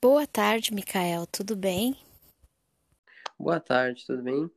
[0.00, 1.26] Boa tarde, Micael.
[1.26, 1.96] Tudo bem?
[3.36, 4.48] Boa tarde, tudo bem?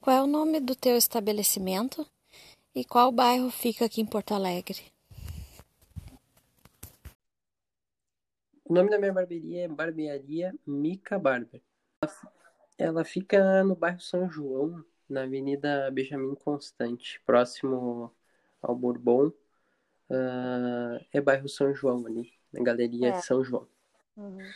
[0.00, 2.04] Qual é o nome do teu estabelecimento
[2.74, 4.92] e qual bairro fica aqui em Porto Alegre?
[8.64, 11.62] O nome da minha barbearia é Barbearia Mica Barber.
[12.76, 18.12] Ela fica no bairro São João, na Avenida Benjamin Constante, próximo
[18.60, 19.28] ao Bourbon.
[20.10, 23.20] Uh, é bairro São João ali, na Galeria é.
[23.20, 23.68] São João.
[24.18, 24.50] Uhum.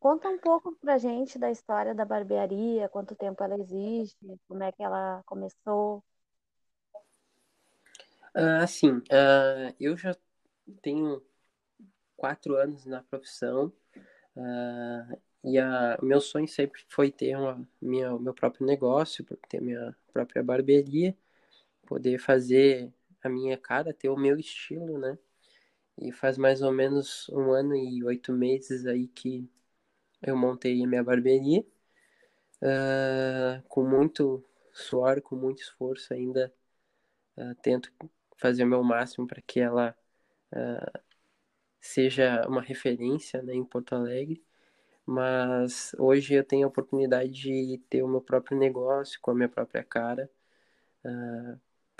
[0.00, 4.16] Conta um pouco pra gente da história da barbearia, quanto tempo ela existe,
[4.48, 6.02] como é que ela começou.
[8.34, 10.14] Uh, assim, uh, eu já
[10.82, 11.22] tenho
[12.16, 13.72] quatro anos na profissão
[14.36, 15.60] uh, e
[16.02, 21.16] o meu sonho sempre foi ter uma, minha, meu próprio negócio, ter minha própria barbearia,
[21.86, 22.92] poder fazer
[23.22, 25.16] a minha cara, ter o meu estilo, né?
[25.98, 29.48] E faz mais ou menos um ano e oito meses aí que
[30.22, 31.64] eu montei a minha barbearia.
[32.62, 36.52] Uh, com muito suor, com muito esforço ainda
[37.36, 37.92] uh, tento
[38.36, 39.94] fazer o meu máximo para que ela
[40.52, 41.00] uh,
[41.80, 44.42] seja uma referência né, em Porto Alegre.
[45.06, 49.48] Mas hoje eu tenho a oportunidade de ter o meu próprio negócio com a minha
[49.48, 50.30] própria cara.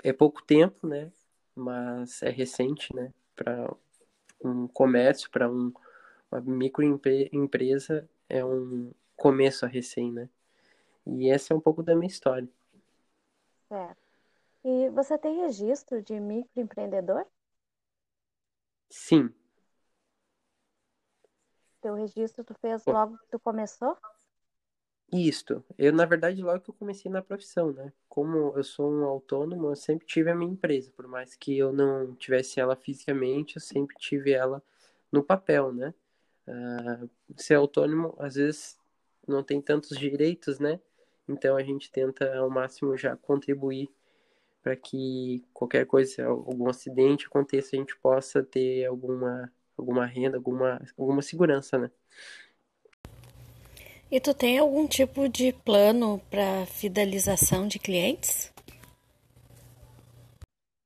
[0.03, 1.11] é pouco tempo, né?
[1.55, 3.13] Mas é recente, né?
[3.35, 3.73] Para
[4.43, 5.73] um comércio, para um,
[6.31, 10.29] uma microempresa, é um começo a recém, né?
[11.05, 12.47] E essa é um pouco da minha história.
[13.67, 14.01] Certo.
[14.63, 17.25] E você tem registro de microempreendedor?
[18.89, 19.33] Sim.
[21.81, 23.97] Teu registro tu fez logo que tu começou?
[25.11, 25.63] Isto.
[25.77, 27.93] Eu, na verdade, logo que eu comecei na profissão, né?
[28.09, 30.91] Como eu sou um autônomo, eu sempre tive a minha empresa.
[30.95, 34.61] Por mais que eu não tivesse ela fisicamente, eu sempre tive ela
[35.11, 35.93] no papel, né?
[36.47, 38.77] Uh, ser autônomo, às vezes,
[39.27, 40.79] não tem tantos direitos, né?
[41.27, 43.89] Então, a gente tenta, ao máximo, já contribuir
[44.61, 50.81] para que qualquer coisa, algum acidente aconteça, a gente possa ter alguma, alguma renda, alguma,
[50.97, 51.91] alguma segurança, né?
[54.09, 58.53] E tu tem algum tipo de plano para fidelização de clientes?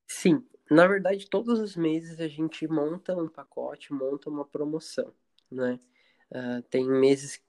[0.08, 5.14] Sim, na verdade, todos os meses a gente monta um pacote, monta uma promoção,
[5.52, 5.80] né?
[6.32, 7.40] Uh, tem meses,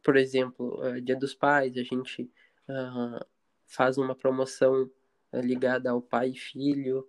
[0.00, 2.30] por exemplo, uh, Dia dos Pais, a gente
[2.68, 3.26] uh,
[3.66, 4.88] faz uma promoção
[5.32, 7.06] ligada ao pai e filho,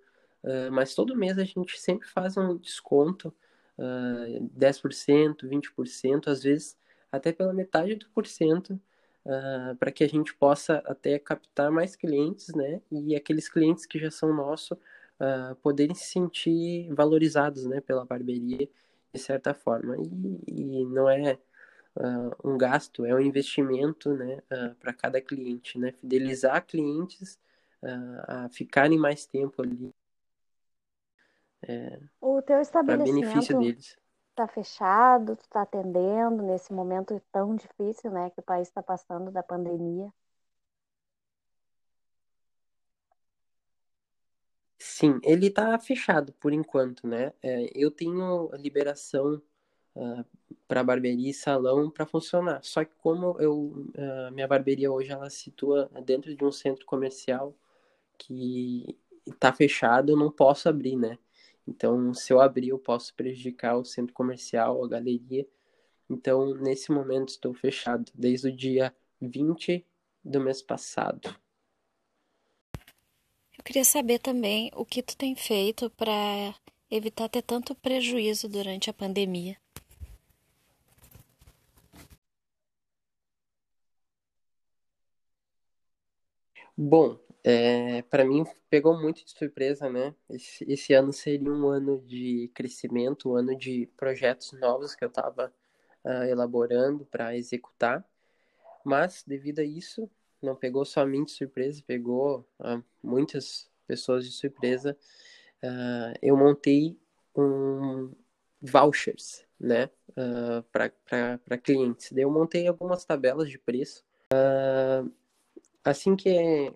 [0.72, 3.34] mas todo mês a gente sempre faz um desconto,
[3.78, 6.76] uh, 10%, 20%, às vezes
[7.18, 8.80] até pela metade do porcento,
[9.26, 12.82] uh, para que a gente possa até captar mais clientes, né?
[12.92, 17.82] E aqueles clientes que já são nossos uh, poderem se sentir valorizados, né?
[17.82, 18.70] Pela barbearia,
[19.14, 19.98] de certa forma.
[19.98, 21.38] E, e não é
[21.96, 24.42] uh, um gasto, é um investimento, né?
[24.80, 25.92] para cada cliente, né?
[25.92, 27.40] Fidelizar clientes
[28.28, 29.94] a ficarem mais tempo ali.
[31.62, 33.98] É, o teu estabelecimento benefício deles
[34.38, 39.32] está fechado, tu está atendendo nesse momento tão difícil, né, que o país está passando
[39.32, 40.12] da pandemia?
[44.80, 47.34] Sim, ele está fechado por enquanto, né?
[47.42, 49.42] É, eu tenho liberação
[49.96, 50.26] uh, ah,
[50.68, 52.64] para barbearia e salão para funcionar.
[52.64, 53.54] Só que como eu,
[53.96, 57.56] uh, minha barbearia hoje ela se situa dentro de um centro comercial
[58.18, 61.18] que está fechado, eu não posso abrir, né?
[61.68, 65.46] Então, se eu abrir, eu posso prejudicar o centro comercial, a galeria.
[66.10, 69.86] Então, nesse momento, estou fechado desde o dia 20
[70.24, 71.36] do mês passado.
[73.58, 76.56] Eu queria saber também o que tu tem feito para
[76.90, 79.58] evitar ter tanto prejuízo durante a pandemia.
[86.78, 87.20] Bom,
[87.50, 90.14] é, para mim pegou muito de surpresa, né?
[90.30, 95.08] Esse, esse, ano seria um ano de crescimento, um ano de projetos novos que eu
[95.08, 95.48] estava
[96.04, 98.04] uh, ah, elaborando para executar.
[98.84, 100.10] Mas devido a isso,
[100.42, 104.98] não pegou só a mim de surpresa, pegou uh, muitas pessoas de surpresa.
[105.64, 107.00] Uh, eu montei
[107.34, 108.12] um
[108.62, 109.90] vouchers, né,
[110.70, 112.12] para clientes.
[112.12, 114.04] Eu montei algumas tabelas de preço.
[115.86, 116.74] assim que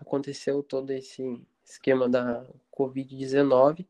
[0.00, 3.86] aconteceu todo esse esquema da Covid-19, uh,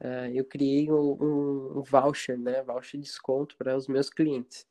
[0.00, 4.66] eh, eu criei um, um, voucher, né, voucher de desconto para os meus clientes.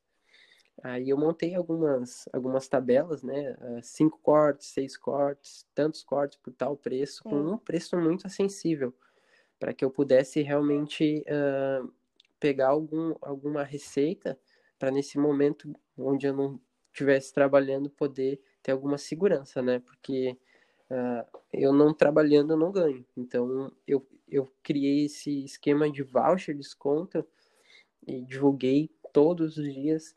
[0.82, 6.54] Aí eu montei algumas, algumas tabelas, né, uh, cinco cortes, seis cortes, tantos cortes por
[6.54, 7.30] tal preço, Sim.
[7.30, 8.94] com um preço muito acessível,
[9.60, 11.92] para que eu pudesse realmente uh,
[12.40, 14.38] pegar algum, alguma receita
[14.78, 16.60] para nesse momento onde eu não
[16.92, 19.80] estivesse trabalhando poder ter alguma segurança, né?
[19.80, 20.38] Porque
[20.94, 23.06] uh, eu não trabalhando eu não ganho.
[23.18, 27.26] Então eu, eu criei esse esquema de voucher desconto
[28.06, 30.16] e divulguei todos os dias.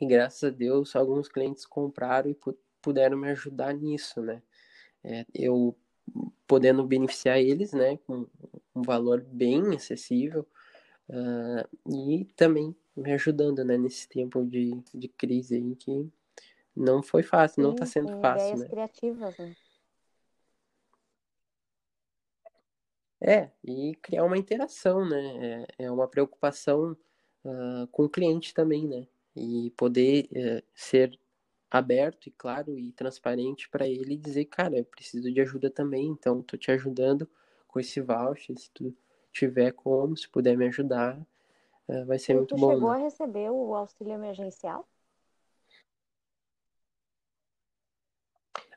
[0.00, 2.36] E graças a Deus alguns clientes compraram e
[2.80, 4.42] puderam me ajudar nisso, né?
[5.02, 5.76] É, eu
[6.46, 8.26] podendo beneficiar eles, né, com
[8.74, 10.46] um valor bem acessível
[11.08, 16.08] uh, e também me ajudando, né, nesse tempo de, de crise aí que
[16.76, 18.68] não foi fácil, sim, não está sendo fácil, ideias né?
[18.68, 19.56] criativas, né?
[23.26, 25.66] É, e criar uma interação, né?
[25.78, 26.94] É, é uma preocupação
[27.42, 29.06] uh, com o cliente também, né?
[29.34, 31.18] E poder uh, ser
[31.70, 36.42] aberto e claro e transparente para ele dizer, cara, eu preciso de ajuda também, então
[36.42, 37.26] tô te ajudando
[37.66, 38.94] com esse voucher, se tu
[39.32, 41.18] tiver como, se puder me ajudar,
[41.88, 42.68] uh, vai ser e muito bom.
[42.68, 42.96] Você chegou né?
[42.96, 44.86] a receber o auxílio emergencial?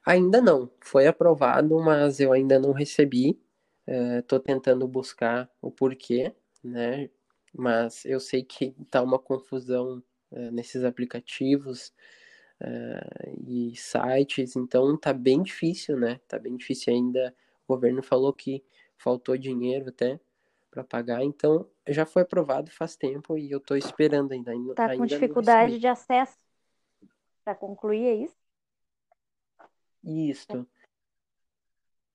[0.05, 3.37] Ainda não, foi aprovado, mas eu ainda não recebi.
[3.87, 7.09] Estou uh, tentando buscar o porquê, né?
[7.53, 11.93] Mas eu sei que tá uma confusão uh, nesses aplicativos
[12.61, 16.19] uh, e sites, então tá bem difícil, né?
[16.27, 17.33] Tá bem difícil ainda.
[17.67, 18.63] O governo falou que
[18.97, 20.19] faltou dinheiro até
[20.69, 24.75] para pagar, então já foi aprovado faz tempo e eu estou esperando ainda.
[24.75, 26.37] Tá com dificuldade de acesso
[27.43, 28.35] para concluir, é isso?
[30.03, 30.67] Isso.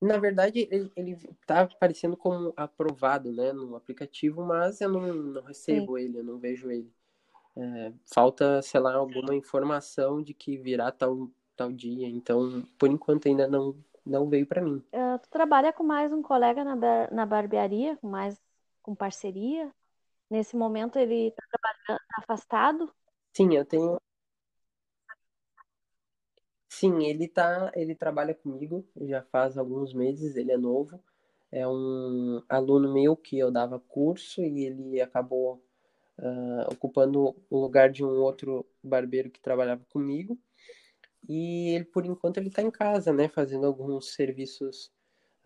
[0.03, 1.17] Na verdade, ele, ele
[1.47, 6.05] tá aparecendo como aprovado, né, no aplicativo, mas eu não, não recebo Sim.
[6.05, 6.93] ele, eu não vejo ele.
[7.57, 12.09] É, falta, sei lá, alguma informação de que virá tal, tal dia.
[12.09, 14.83] Então, por enquanto, ainda não, não veio para mim.
[14.93, 16.75] Uh, tu trabalha com mais um colega na,
[17.11, 18.37] na barbearia, com mais
[18.83, 19.73] com parceria?
[20.29, 22.93] Nesse momento ele está trabalhando tá afastado?
[23.33, 24.01] Sim, eu tenho.
[26.83, 31.01] Sim, ele tá, ele trabalha comigo já faz alguns meses, ele é novo.
[31.53, 35.63] É um aluno meu que eu dava curso e ele acabou
[36.19, 40.37] uh, ocupando o lugar de um outro barbeiro que trabalhava comigo.
[41.29, 44.91] E ele, por enquanto, ele está em casa, né, fazendo alguns serviços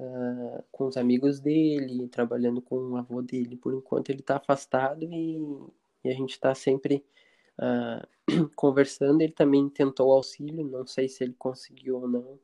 [0.00, 3.58] uh, com os amigos dele, trabalhando com o avô dele.
[3.58, 5.36] Por enquanto, ele está afastado e,
[6.02, 7.04] e, a gente está sempre
[7.58, 8.06] uh,
[8.54, 9.20] conversando.
[9.20, 12.38] Ele também tentou auxílio, não sei se ele conseguiu ou não.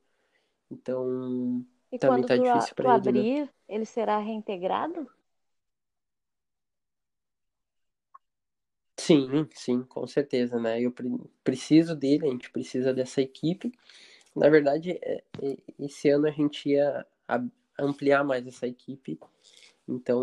[0.71, 2.93] Então, e também está difícil para ele.
[2.93, 3.09] Né?
[3.11, 3.49] abrir, né?
[3.69, 5.07] ele será reintegrado?
[8.97, 10.81] Sim, sim, com certeza, né?
[10.81, 10.95] Eu
[11.43, 13.73] preciso dele, a gente precisa dessa equipe.
[14.35, 15.25] Na verdade, é,
[15.79, 17.05] esse ano a gente ia
[17.79, 19.19] ampliar mais essa equipe,
[19.89, 20.23] então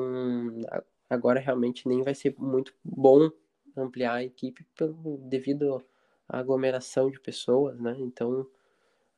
[1.10, 3.30] agora realmente nem vai ser muito bom
[3.80, 5.84] ampliar a equipe pelo, devido
[6.28, 7.96] à aglomeração de pessoas, né?
[8.00, 8.46] Então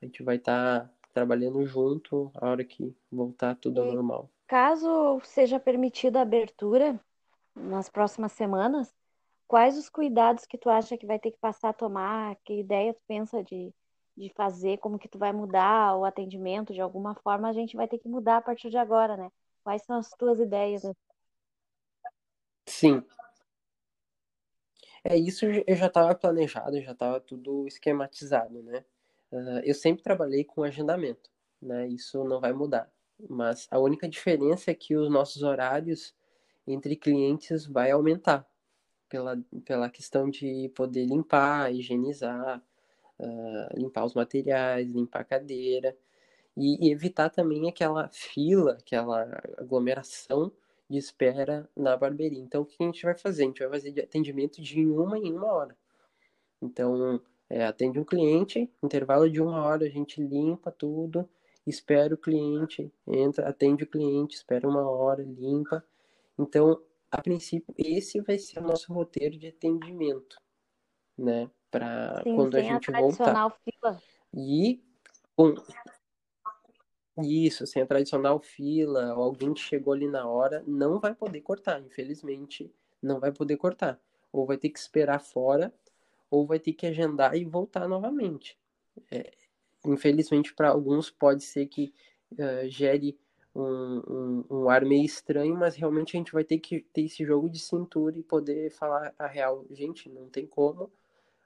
[0.02, 4.30] a gente vai estar tá trabalhando junto a hora que voltar tudo ao normal.
[4.48, 7.00] Caso seja permitida a abertura
[7.56, 8.94] nas próximas semanas,
[9.48, 12.36] quais os cuidados que tu acha que vai ter que passar a tomar?
[12.44, 13.74] Que ideia tu pensa de,
[14.16, 14.78] de fazer?
[14.78, 16.74] Como que tu vai mudar o atendimento?
[16.74, 19.30] De alguma forma a gente vai ter que mudar a partir de agora, né?
[19.63, 20.84] Quais são as tuas ideias?
[22.66, 23.04] Sim.
[25.03, 28.86] É isso, eu já estava planejado, já estava tudo esquematizado, né?
[29.31, 31.29] Uh, eu sempre trabalhei com agendamento,
[31.62, 31.88] né?
[31.88, 32.91] Isso não vai mudar.
[33.29, 36.15] Mas a única diferença é que os nossos horários
[36.67, 38.48] entre clientes vai aumentar
[39.10, 42.63] pela, pela questão de poder limpar, higienizar,
[43.20, 45.98] uh, limpar os materiais, limpar a cadeira
[46.58, 49.24] e, e, evitar também aquela fila, aquela
[49.58, 50.51] aglomeração
[50.91, 52.39] de espera na barbearia.
[52.39, 53.43] Então, o que a gente vai fazer?
[53.43, 55.77] A gente vai fazer atendimento de uma em uma hora.
[56.62, 61.27] Então, é, atende um cliente, intervalo de uma hora, a gente limpa tudo,
[61.65, 65.81] espera o cliente, entra, atende o cliente, espera uma hora, limpa.
[66.38, 70.41] Então, a princípio, esse vai ser o nosso roteiro de atendimento,
[71.17, 71.50] né?
[71.69, 73.50] Para quando a gente a voltar.
[73.63, 74.01] Fila.
[74.33, 74.83] E
[75.38, 75.55] com
[77.20, 81.82] isso, sem a tradicional fila, alguém que chegou ali na hora, não vai poder cortar,
[81.82, 84.00] infelizmente, não vai poder cortar.
[84.32, 85.74] Ou vai ter que esperar fora,
[86.30, 88.58] ou vai ter que agendar e voltar novamente.
[89.12, 89.32] É,
[89.86, 91.94] infelizmente, para alguns, pode ser que
[92.34, 93.18] uh, gere
[93.53, 93.63] um,
[94.08, 97.50] um, um, ar meio estranho, mas realmente a gente vai ter que ter esse jogo
[97.50, 99.65] de cintura e poder falar a real.
[99.72, 100.89] Gente, não tem como,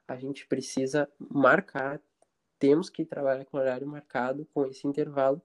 [0.06, 2.00] a gente precisa marcar,
[2.58, 5.42] temos que trabalhar com horário marcado, com esse intervalo,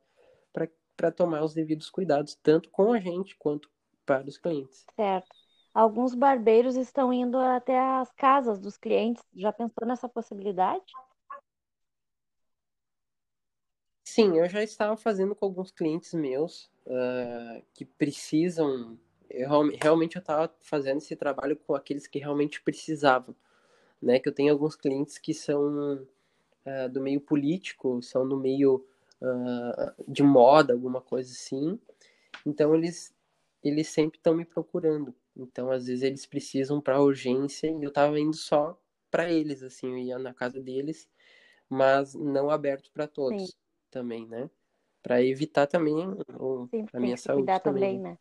[1.01, 3.67] para tomar os devidos cuidados, tanto com a gente quanto
[4.05, 4.86] para os clientes.
[4.96, 5.27] Certo.
[5.74, 9.24] alguns barbeiros estão indo até as casas dos clientes.
[9.34, 10.86] Já pensou nessa possibilidade?
[14.03, 18.96] Sim, eu já estava fazendo com alguns clientes meus uh, que precisam.
[19.27, 19.50] Eu,
[19.81, 23.36] realmente eu estava fazendo esse trabalho com aqueles que realmente precisavam,
[24.00, 24.20] né?
[24.20, 26.05] Que eu tenho alguns clientes que são
[26.65, 28.86] uh, do meio político, são do meio
[29.22, 31.80] uh, de moda, alguma coisa assim.
[32.46, 33.13] Então eles
[33.63, 35.13] eles sempre estão me procurando.
[35.36, 39.92] Então às vezes eles precisam para urgência e eu estava indo só para eles, assim,
[39.92, 41.10] eu ia na casa deles,
[41.70, 43.50] mas não aberto para todos.
[43.50, 43.62] Sim
[43.92, 44.50] também, né?
[45.04, 45.98] Para evitar também
[46.40, 48.18] o, Sim, a minha saúde cuidar também, né?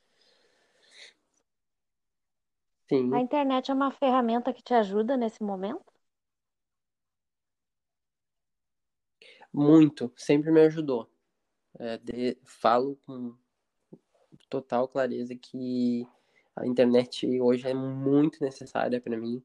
[2.88, 3.14] Sim.
[3.14, 5.89] A internet é uma ferramenta que te ajuda nesse momento?
[9.52, 11.10] Muito, sempre me ajudou.
[11.78, 13.34] É, de, falo com
[14.48, 16.06] total clareza que
[16.56, 19.42] a internet hoje é muito necessária para mim.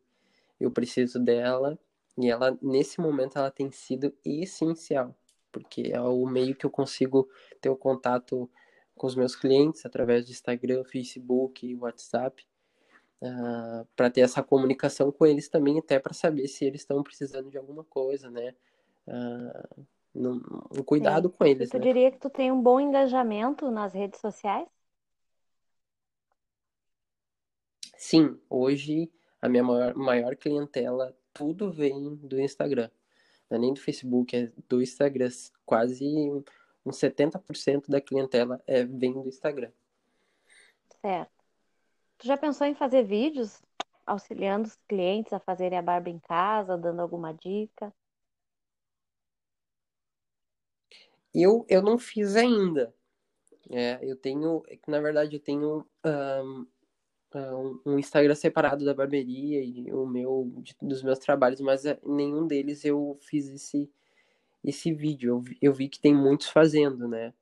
[0.60, 1.78] Eu preciso dela
[2.18, 5.16] e ela nesse momento ela tem sido essencial
[5.56, 7.30] porque é o meio que eu consigo
[7.62, 8.50] ter o contato
[8.94, 12.46] com os meus clientes através de Instagram, Facebook e WhatsApp,
[13.22, 17.02] uh, ah, para ter essa comunicação com eles também, até para saber se eles estão
[17.02, 18.54] precisando de alguma coisa, né?
[19.08, 19.86] Uh,
[20.16, 21.36] um cuidado Sim.
[21.38, 21.70] com eles.
[21.70, 21.84] Tu né?
[21.84, 24.68] diria que tu tem um bom engajamento nas redes sociais?
[27.98, 32.90] Sim, hoje a minha maior, maior clientela tudo vem do Instagram
[33.50, 35.30] não é nem do Facebook, é do Instagram.
[35.66, 36.06] Quase
[36.86, 39.72] uns 70% da clientela é, vem do Instagram.
[41.02, 41.32] Certo.
[42.18, 43.62] Tu já pensou em fazer vídeos
[44.06, 47.94] auxiliando os clientes a fazerem a barba em casa, dando alguma dica?
[51.36, 52.94] Eu, eu não fiz ainda.
[53.70, 55.86] É, eu tenho, é na verdade, eu tenho
[57.36, 62.00] um, um Instagram separado da barbearia e o meu de, dos meus trabalhos, mas é,
[62.06, 63.90] nenhum deles eu fiz esse
[64.64, 65.44] esse vídeo.
[65.46, 67.34] Eu, eu vi que tem muitos fazendo, né?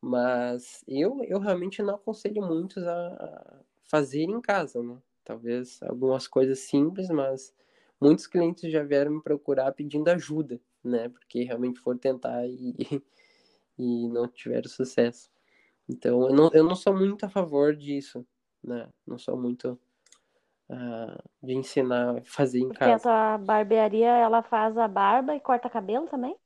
[0.00, 4.98] Mas eu, eu realmente não aconselho muitos a fazer em casa, né?
[5.24, 7.54] Talvez algumas coisas simples, mas
[8.00, 11.08] muitos clientes já vieram me procurar pedindo ajuda, né?
[11.10, 12.74] Porque realmente foram tentar e,
[13.82, 15.30] e não tiveram sucesso.
[15.88, 18.24] Então, eu não, eu não sou muito a favor disso,
[18.62, 18.88] né?
[19.06, 19.78] Não sou muito
[20.70, 22.92] uh, de ensinar a fazer em Porque casa.
[22.94, 26.36] Porque a tua barbearia, ela faz a barba e corta cabelo também?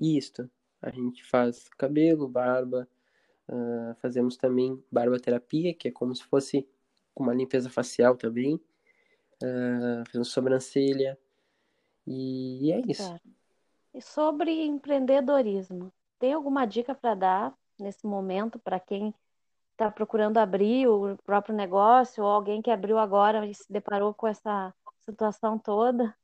[0.00, 0.50] Isso.
[0.80, 2.88] A gente faz cabelo, barba,
[3.48, 6.66] uh, fazemos também barba-terapia, que é como se fosse
[7.14, 8.54] uma limpeza facial também.
[9.42, 11.18] Uh, fazemos sobrancelha.
[12.06, 13.14] E é isso.
[13.96, 19.14] E sobre empreendedorismo, tem alguma dica para dar nesse momento para quem
[19.72, 24.26] está procurando abrir o próprio negócio, ou alguém que abriu agora e se deparou com
[24.26, 26.14] essa situação toda?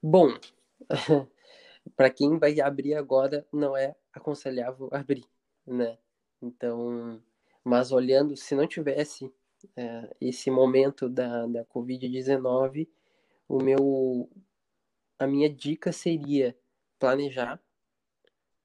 [0.00, 0.28] Bom,
[1.96, 5.24] para quem vai abrir agora, não é aconselhável abrir,
[5.66, 5.98] né?
[6.40, 7.20] Então,
[7.64, 9.34] mas olhando, se não tivesse
[9.76, 12.88] é, esse momento da, da Covid-19,
[13.48, 14.30] o meu,
[15.18, 16.56] a minha dica seria
[16.98, 17.62] planejar,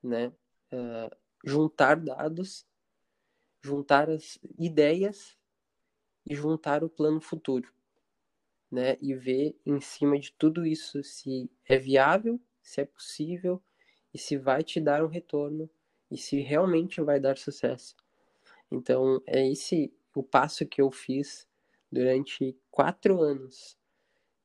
[0.03, 0.33] né?
[0.71, 2.65] Uh, juntar dados,
[3.61, 5.37] juntar as ideias
[6.25, 7.73] e juntar o plano futuro,
[8.71, 8.97] né?
[9.01, 13.61] E ver em cima de tudo isso se é viável, se é possível
[14.13, 15.69] e se vai te dar um retorno
[16.09, 17.95] e se realmente vai dar sucesso.
[18.71, 21.47] Então é esse o passo que eu fiz
[21.91, 23.78] durante quatro anos,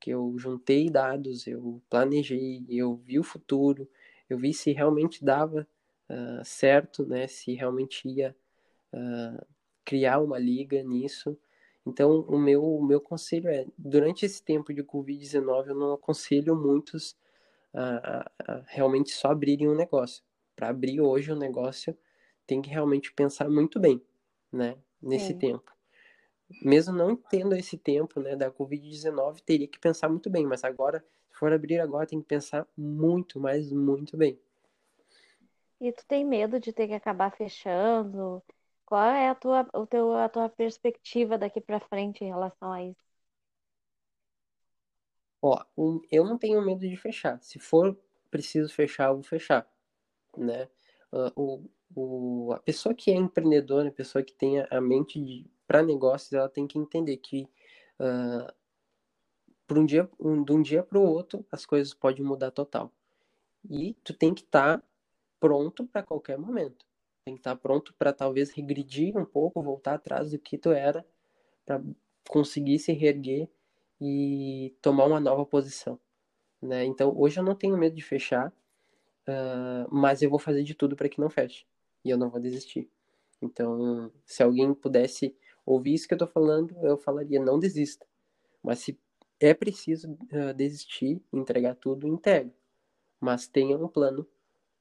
[0.05, 3.89] que eu juntei dados, eu planejei, eu vi o futuro,
[4.29, 5.67] eu vi se realmente dava
[6.11, 7.27] uh, certo, né?
[7.27, 8.37] Se realmente ia
[8.93, 9.47] uh,
[9.83, 11.39] criar uma liga nisso.
[11.87, 16.55] Então, o meu, o meu conselho é, durante esse tempo de Covid-19, eu não aconselho
[16.55, 17.17] muitos
[17.73, 20.23] a, a, realmente só abrirem um negócio.
[20.55, 21.97] Para abrir hoje um negócio,
[22.47, 24.03] tem que realmente pensar muito bem,
[24.53, 24.77] né?
[25.01, 25.39] Nesse Sim.
[25.39, 25.74] tempo.
[26.63, 30.47] Mesmo não tendo esse tempo, né, da Covid-19, teria que pensar muito bem.
[30.47, 34.39] Mas agora, se for abrir agora, tem que pensar muito, mas muito bem.
[35.81, 38.43] E tu tem medo de ter que acabar fechando?
[38.87, 42.83] Qual é a tua, o teu, a tua perspectiva daqui para frente em relação a
[42.83, 43.05] isso?
[45.43, 45.63] Ó,
[46.11, 47.39] eu não tenho medo de fechar.
[47.43, 47.99] Se for
[48.31, 49.69] preciso fechar, eu vou fechar,
[50.37, 50.69] né?
[51.13, 55.83] Uh, o, o, a pessoa que é empreendedora, a pessoa que tem a mente para
[55.83, 57.49] negócios, ela tem que entender que
[58.01, 58.53] uh,
[59.67, 62.93] por um dia, um, de um dia para o outro, as coisas podem mudar total.
[63.69, 64.85] E tu tem que estar tá
[65.41, 66.85] pronto para qualquer momento,
[67.25, 71.05] tem que estar pronto para talvez regredir um pouco, voltar atrás do que tu era,
[71.65, 71.83] para
[72.29, 73.49] conseguir se reerguer
[74.01, 75.99] e tomar uma nova posição.
[76.61, 76.85] Né?
[76.85, 78.49] Então, hoje eu não tenho medo de fechar,
[79.29, 81.67] uh, mas eu vou fazer de tudo para que não feche.
[82.05, 82.91] E eu não vou desistir.
[83.41, 88.07] Então, se alguém pudesse ouvir isso que eu estou falando, eu falaria: não desista.
[88.63, 88.99] Mas se
[89.41, 92.53] é preciso uh, desistir, entregar tudo, entrega.
[93.21, 94.27] Mas tenha um plano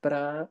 [0.02, 0.50] para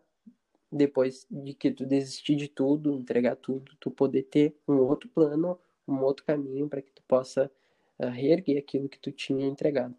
[0.71, 5.59] depois de que tu desistir de tudo, entregar tudo, tu poder ter um outro plano,
[5.87, 7.51] um outro caminho para que tu possa
[7.99, 9.95] uh, reerguer aquilo que tu tinha entregado.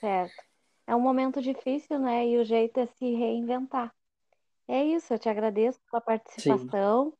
[0.00, 0.42] Certo.
[0.86, 2.26] É um momento difícil, né?
[2.28, 3.94] E o jeito é se reinventar.
[4.68, 7.16] É isso, eu te agradeço pela participação, Sim.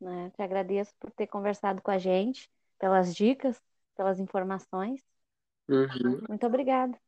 [0.00, 0.30] Né?
[0.34, 3.60] Te agradeço por ter conversado com a gente, pelas dicas,
[3.96, 5.02] pelas informações.
[5.68, 6.20] Uhum.
[6.28, 6.98] Muito obrigada.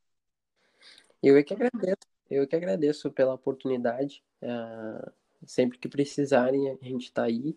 [1.22, 1.96] Eu é que agradeço.
[2.30, 4.22] Eu que agradeço pela oportunidade.
[4.42, 5.10] Uh,
[5.46, 7.56] sempre que precisarem, a gente está aí.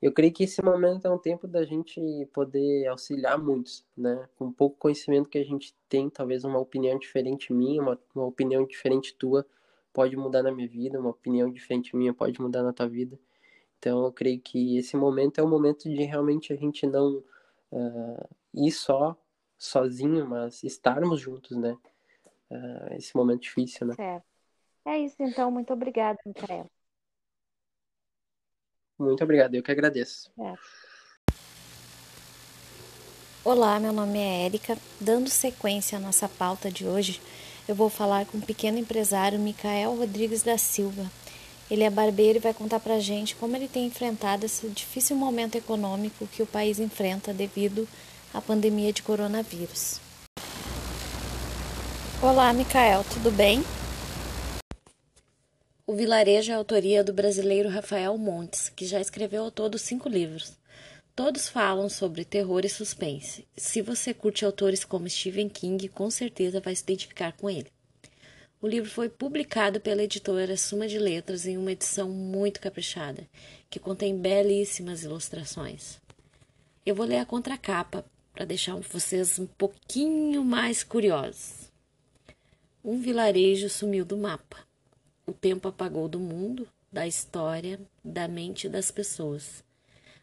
[0.00, 2.00] Eu creio que esse momento é um tempo da gente
[2.32, 4.28] poder auxiliar muitos, né?
[4.36, 8.66] Com pouco conhecimento que a gente tem, talvez uma opinião diferente minha, uma, uma opinião
[8.66, 9.46] diferente tua
[9.92, 13.18] pode mudar na minha vida, uma opinião diferente minha pode mudar na tua vida.
[13.82, 17.16] Então, eu creio que esse momento é o momento de realmente a gente não
[17.72, 19.16] uh, ir só,
[19.58, 21.76] sozinho, mas estarmos juntos, né?
[22.52, 23.94] uh, esse momento difícil, né?
[23.96, 24.24] Certo.
[24.84, 25.50] É isso, então.
[25.50, 26.70] Muito obrigada, Micaela.
[28.96, 30.30] Muito obrigado, eu que agradeço.
[30.38, 30.54] É.
[33.44, 34.78] Olá, meu nome é Érica.
[35.00, 37.20] Dando sequência à nossa pauta de hoje,
[37.66, 41.10] eu vou falar com o pequeno empresário Micael Rodrigues da Silva.
[41.72, 45.56] Ele é barbeiro e vai contar pra gente como ele tem enfrentado esse difícil momento
[45.56, 47.88] econômico que o país enfrenta devido
[48.34, 49.98] à pandemia de coronavírus.
[52.20, 53.64] Olá, Micael, tudo bem?
[55.86, 60.10] O Vilarejo é a autoria do brasileiro Rafael Montes, que já escreveu ao todo cinco
[60.10, 60.52] livros.
[61.16, 63.46] Todos falam sobre terror e suspense.
[63.56, 67.68] Se você curte autores como Stephen King, com certeza vai se identificar com ele.
[68.62, 73.28] O livro foi publicado pela editora Suma de Letras em uma edição muito caprichada,
[73.68, 76.00] que contém belíssimas ilustrações.
[76.86, 81.72] Eu vou ler a contracapa para deixar vocês um pouquinho mais curiosos.
[82.84, 84.58] Um vilarejo sumiu do mapa.
[85.26, 89.64] O tempo apagou do mundo, da história, da mente das pessoas.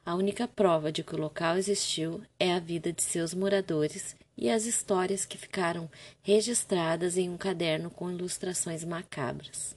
[0.06, 4.50] A única prova de que o local existiu é a vida de seus moradores e
[4.50, 5.90] as histórias que ficaram
[6.24, 9.76] registradas em um caderno com ilustrações macabras.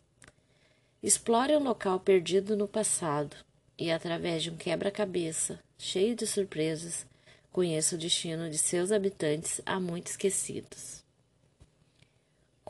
[1.03, 3.37] Explore um local perdido no passado
[3.77, 7.05] e, através de um quebra-cabeça cheio de surpresas,
[7.51, 11.03] conheça o destino de seus habitantes há muito esquecidos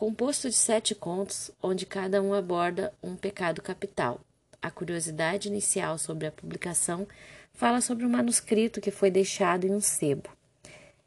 [0.02, 4.20] composto de sete contos, onde cada um aborda um pecado capital.
[4.60, 7.06] A curiosidade inicial sobre a publicação
[7.54, 10.28] fala sobre um manuscrito que foi deixado em um sebo.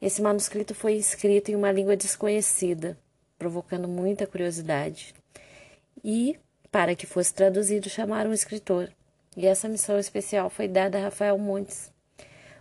[0.00, 2.98] Esse manuscrito foi escrito em uma língua desconhecida,
[3.38, 5.14] provocando muita curiosidade.
[6.04, 6.38] E,
[6.70, 8.92] para que fosse traduzido, chamaram um escritor.
[9.36, 11.90] E essa missão especial foi dada a Rafael Montes.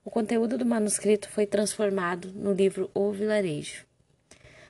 [0.04, 3.86] O conteúdo do manuscrito foi transformado no livro O Vilarejo.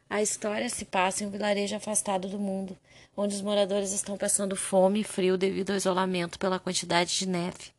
[0.10, 2.78] A história se passa em um vilarejo afastado do mundo,
[3.18, 7.74] onde os moradores estão passando fome e frio devido ao isolamento pela quantidade de neve.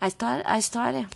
[0.00, 1.08] A história, a história,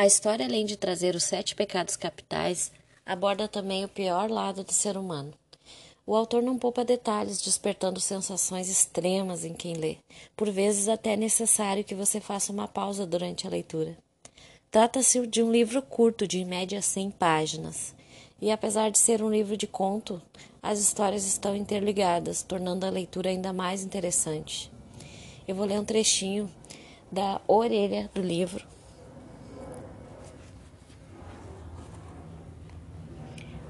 [0.00, 2.72] a história, além de trazer os sete pecados capitais,
[3.04, 5.34] aborda também o pior lado do ser humano.
[6.06, 9.98] O autor não poupa detalhes, despertando sensações extremas em quem lê.
[10.34, 13.94] Por vezes até é necessário que você faça uma pausa durante a leitura.
[14.70, 17.94] Trata-se de um livro curto, de em média 100 páginas.
[18.40, 20.22] E apesar de ser um livro de conto,
[20.62, 24.72] as histórias estão interligadas, tornando a leitura ainda mais interessante.
[25.46, 26.50] Eu vou ler um trechinho
[27.12, 28.79] da orelha do livro.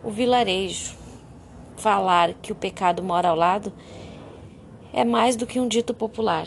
[0.03, 0.97] O vilarejo.
[1.77, 3.71] Falar que o pecado mora ao lado
[4.95, 6.47] é mais do que um dito popular.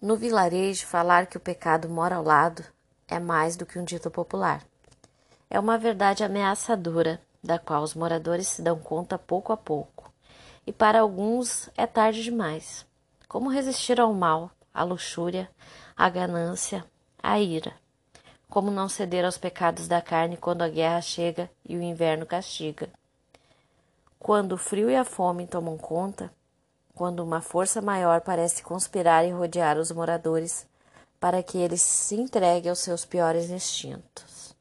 [0.00, 2.64] No vilarejo, falar que o pecado mora ao lado
[3.06, 4.62] é mais do que um dito popular.
[5.50, 10.10] É uma verdade ameaçadora, da qual os moradores se dão conta pouco a pouco.
[10.66, 12.86] E para alguns é tarde demais.
[13.28, 15.50] Como resistir ao mal, à luxúria,
[15.94, 16.86] à ganância,
[17.22, 17.74] à ira?
[18.48, 22.88] Como não ceder aos pecados da carne quando a guerra chega e o inverno castiga?
[24.18, 26.32] Quando o frio e a fome tomam conta,
[26.94, 30.66] quando uma força maior parece conspirar e rodear os moradores
[31.20, 34.54] para que eles se entreguem aos seus piores instintos.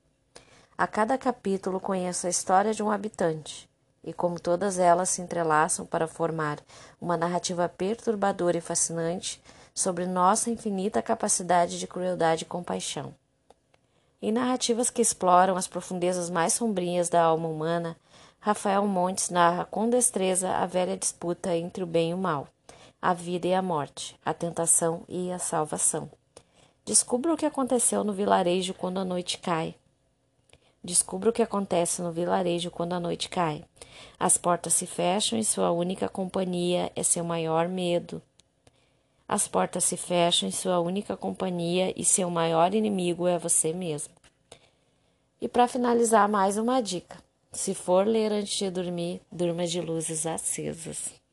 [0.77, 3.69] A cada capítulo conheço a história de um habitante
[4.03, 6.59] e como todas elas se entrelaçam para formar
[6.99, 9.41] uma narrativa perturbadora e fascinante
[9.73, 13.13] sobre nossa infinita capacidade de crueldade e compaixão.
[14.25, 17.95] Em narrativas que exploram as profundezas mais sombrias da alma humana,
[18.39, 22.47] Rafael Montes narra com destreza a velha disputa entre o bem e o mal,
[22.99, 26.09] a vida e a morte, a tentação e a salvação.
[26.83, 29.75] Descubra o que aconteceu no vilarejo quando a noite cai.
[30.83, 33.63] Descubra o que acontece no vilarejo quando a noite cai.
[34.19, 38.19] As portas se fecham e sua única companhia é seu maior medo.
[39.27, 44.13] As portas se fecham e sua única companhia e seu maior inimigo é você mesmo.
[45.41, 47.17] E para finalizar, mais uma dica:
[47.51, 51.24] se for ler antes de dormir, durma de luzes acesas.